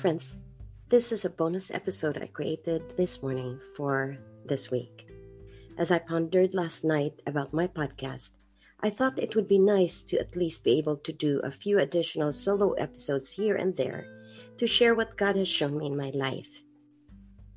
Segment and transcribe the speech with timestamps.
[0.00, 0.40] friends.
[0.88, 4.16] This is a bonus episode I created this morning for
[4.46, 5.06] this week.
[5.76, 8.30] As I pondered last night about my podcast,
[8.80, 11.78] I thought it would be nice to at least be able to do a few
[11.78, 14.06] additional solo episodes here and there
[14.56, 16.48] to share what God has shown me in my life.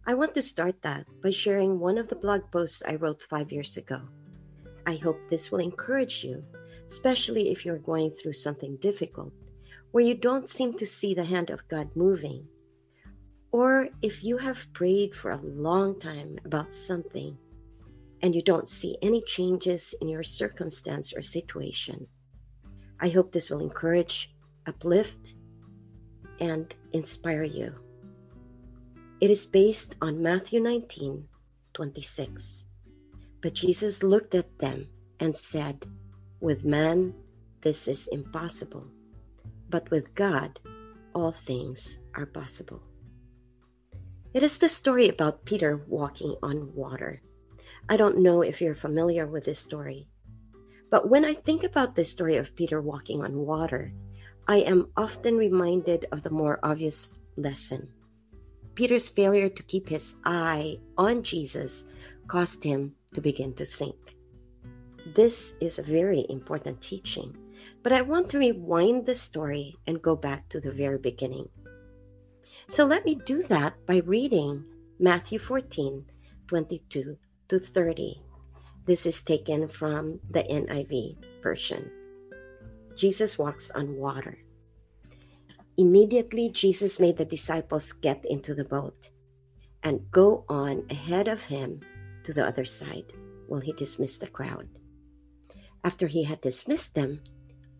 [0.05, 3.53] I want to start that by sharing one of the blog posts I wrote five
[3.53, 4.01] years ago.
[4.85, 6.43] I hope this will encourage you,
[6.89, 9.31] especially if you're going through something difficult
[9.93, 12.47] where you don't seem to see the hand of God moving.
[13.51, 17.37] Or if you have prayed for a long time about something
[18.19, 22.07] and you don't see any changes in your circumstance or situation.
[22.99, 24.33] I hope this will encourage,
[24.65, 25.35] uplift,
[26.39, 27.75] and inspire you.
[29.21, 31.27] It is based on Matthew 19
[31.75, 32.65] 26.
[33.43, 34.87] But Jesus looked at them
[35.19, 35.85] and said,
[36.39, 37.13] With man,
[37.61, 38.87] this is impossible
[39.73, 40.59] but with God,
[41.15, 42.79] all things are possible.
[44.31, 47.23] It is the story about Peter walking on water.
[47.89, 50.07] I don't know if you're familiar with this story,
[50.91, 53.91] but when I think about the story of Peter walking on water,
[54.47, 57.89] I am often reminded of the more obvious lesson.
[58.75, 61.87] Peter's failure to keep his eye on Jesus
[62.27, 63.97] caused him to begin to sink.
[65.15, 67.35] This is a very important teaching
[67.83, 71.49] but I want to rewind the story and go back to the very beginning.
[72.69, 74.63] So let me do that by reading
[74.99, 76.05] Matthew 14
[76.47, 77.17] 22
[77.49, 78.21] to 30.
[78.85, 81.91] This is taken from the NIV version.
[82.95, 84.37] Jesus walks on water.
[85.75, 89.09] Immediately, Jesus made the disciples get into the boat
[89.81, 91.81] and go on ahead of him
[92.23, 93.11] to the other side
[93.47, 94.69] while he dismissed the crowd.
[95.83, 97.19] After he had dismissed them,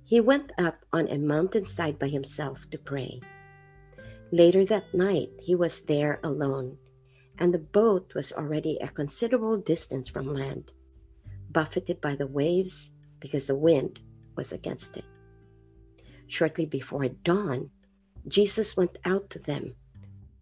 [0.05, 3.21] he went up on a mountainside by himself to pray.
[4.31, 6.77] Later that night, he was there alone,
[7.39, 10.71] and the boat was already a considerable distance from land,
[11.49, 13.99] buffeted by the waves because the wind
[14.35, 15.05] was against it.
[16.27, 17.69] Shortly before dawn,
[18.27, 19.75] Jesus went out to them,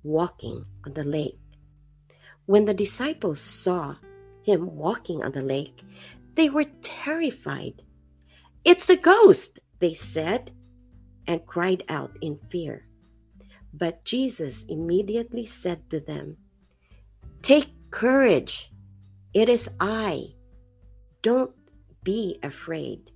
[0.04, 1.40] walking on the lake.
[2.48, 3.96] When the disciples saw
[4.44, 5.84] him walking on the lake,
[6.34, 7.82] they were terrified
[8.64, 10.52] it's a ghost, they said,
[11.28, 12.86] and cried out in fear.
[13.74, 16.38] But Jesus immediately said to them,
[17.42, 18.72] Take courage,
[19.34, 20.36] it is I.
[21.22, 21.52] Don't
[22.04, 23.12] be afraid.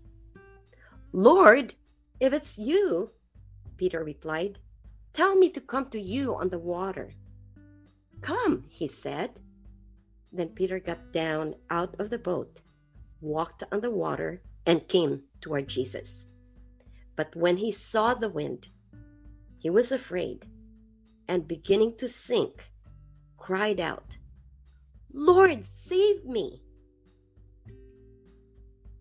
[1.11, 1.73] Lord,
[2.19, 3.11] if it's you,
[3.77, 4.57] Peter replied,
[5.13, 7.13] tell me to come to you on the water.
[8.21, 9.39] Come, he said.
[10.31, 12.61] Then Peter got down out of the boat,
[13.21, 16.27] walked on the water, and came toward Jesus.
[17.15, 18.67] But when he saw the wind,
[19.57, 20.45] he was afraid
[21.27, 22.71] and beginning to sink,
[23.37, 24.17] cried out,
[25.13, 26.61] Lord, save me!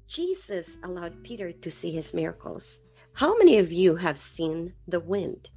[0.06, 2.78] Jesus allowed Peter to see his miracles.
[3.14, 5.50] How many of you have seen the wind?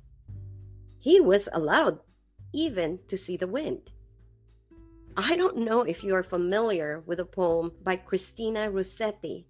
[0.99, 1.99] He was allowed
[2.53, 3.91] even to see the wind.
[5.15, 9.45] I don't know if you are familiar with a poem by Christina Rossetti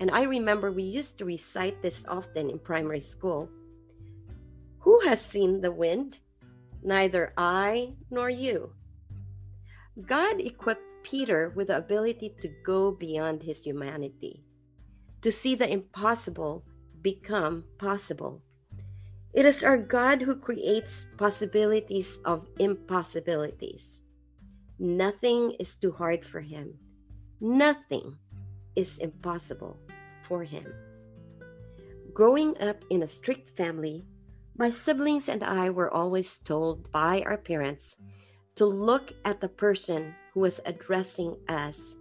[0.00, 3.50] and I remember we used to recite this often in primary school.
[4.80, 6.18] Who has seen the wind?
[6.82, 8.72] Neither I nor you.
[10.06, 14.42] God equipped Peter with the ability to go beyond his humanity,
[15.20, 16.64] to see the impossible
[17.02, 18.42] become possible.
[19.34, 24.02] It is our God who creates possibilities of impossibilities.
[24.78, 26.78] Nothing is too hard for him.
[27.38, 28.16] Nothing
[28.76, 29.76] is impossible
[30.28, 30.66] for him.
[32.12, 34.04] Growing up in a strict family,
[34.56, 37.96] my siblings and I were always told by our parents
[38.56, 41.94] to look at the person who was addressing us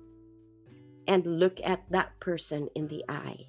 [1.07, 3.47] and look at that person in the eye.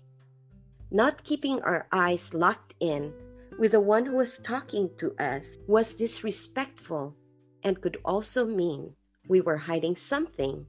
[0.91, 3.13] Not keeping our eyes locked in
[3.59, 7.15] with the one who was talking to us was disrespectful
[7.63, 8.95] and could also mean
[9.29, 10.67] we were hiding something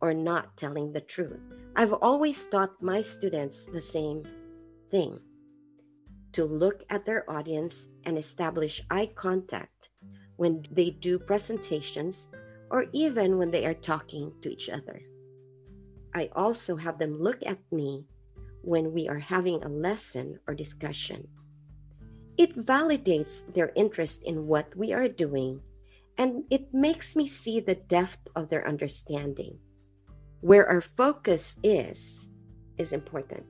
[0.00, 1.40] or not telling the truth.
[1.74, 4.24] I've always taught my students the same
[4.90, 5.20] thing
[6.32, 9.88] to look at their audience and establish eye contact
[10.36, 12.28] when they do presentations
[12.70, 15.02] or even when they are talking to each other.
[16.14, 18.06] I also have them look at me
[18.62, 21.28] when we are having a lesson or discussion.
[22.36, 25.60] It validates their interest in what we are doing
[26.16, 29.58] and it makes me see the depth of their understanding
[30.40, 32.26] where our focus is
[32.76, 33.44] is important.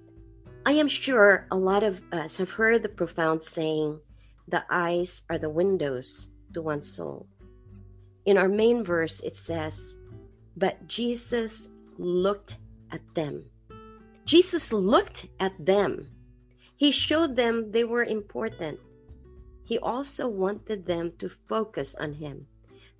[0.64, 4.00] I am sure a lot of us have heard the profound saying,
[4.48, 7.26] the eyes are the windows to one's soul.
[8.24, 9.94] In our main verse, it says,
[10.56, 11.68] But Jesus
[11.98, 12.56] looked
[12.90, 13.44] at them.
[14.24, 16.06] Jesus looked at them.
[16.76, 18.80] He showed them they were important.
[19.64, 22.46] He also wanted them to focus on Him,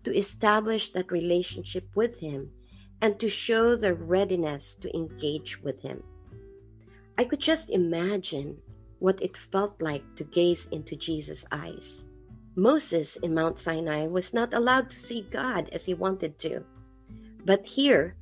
[0.04, 2.50] to establish that relationship with Him,
[3.00, 6.02] and to show their readiness to engage with Him.
[7.16, 8.58] I could just imagine
[8.98, 12.06] what it felt like to gaze into Jesus' eyes.
[12.56, 16.64] Moses in Mount Sinai was not allowed to see God as he wanted to.
[17.44, 18.16] But here,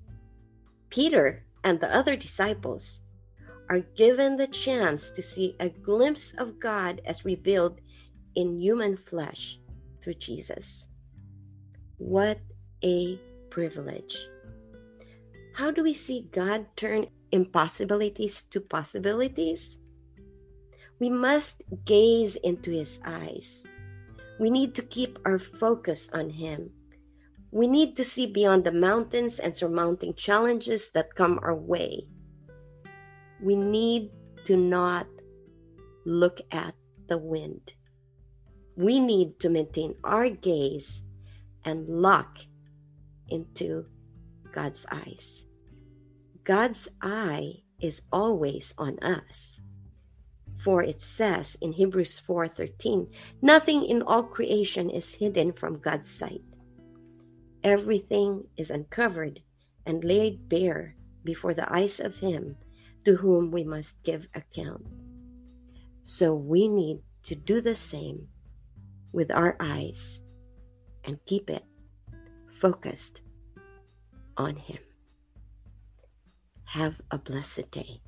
[0.90, 3.00] Peter and the other disciples
[3.70, 7.81] are given the chance to see a glimpse of God as revealed
[8.34, 9.58] in human flesh
[10.02, 10.87] through Jesus.
[11.99, 12.38] What
[12.84, 13.19] a
[13.50, 14.28] privilege!
[15.56, 19.81] How do we see God turn impossibilities to possibilities?
[21.00, 23.64] We must gaze into His eyes.
[24.38, 26.73] We need to keep our focus on Him.
[27.53, 32.06] We need to see beyond the mountains and surmounting challenges that come our way.
[33.41, 34.11] We need
[34.44, 35.06] to not
[36.05, 36.75] look at
[37.09, 37.73] the wind.
[38.76, 41.00] We need to maintain our gaze
[41.64, 42.29] and look
[43.31, 43.87] into
[44.52, 45.46] God's eyes.
[46.47, 49.59] God's eye is always on us.
[50.63, 53.11] For it says in Hebrews 4:13,
[53.43, 56.45] nothing in all creation is hidden from God's sight.
[57.65, 59.43] Everything is uncovered
[59.87, 60.95] and laid bare
[61.25, 62.57] before the eyes of him
[63.05, 64.87] to whom we must give account.
[66.05, 68.29] So we need to do the same
[69.11, 70.23] with our eyes
[71.03, 71.65] and keep it
[72.47, 73.21] focused
[74.37, 74.86] on him.
[76.67, 78.01] Have a blessed day.